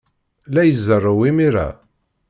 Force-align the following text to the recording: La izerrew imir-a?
La 0.55 0.63
izerrew 0.71 1.21
imir-a? 1.29 1.67